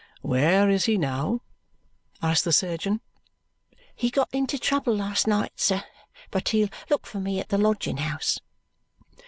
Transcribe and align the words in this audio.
"Where 0.23 0.67
is 0.67 0.85
he 0.85 0.97
now?" 0.97 1.41
asks 2.23 2.41
the 2.43 2.51
surgeon. 2.51 3.01
"He 3.95 4.09
got 4.09 4.29
into 4.33 4.57
trouble 4.57 4.95
last 4.95 5.27
night, 5.27 5.51
sir; 5.57 5.83
but 6.31 6.49
he'll 6.49 6.69
look 6.89 7.05
for 7.05 7.19
me 7.19 7.39
at 7.39 7.49
the 7.49 7.59
lodging 7.59 7.97
house." 7.97 8.39